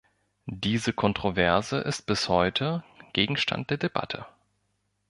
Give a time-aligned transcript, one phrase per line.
[0.47, 4.25] Diese Kontroverse ist bis heute Gegenstand der Debatte.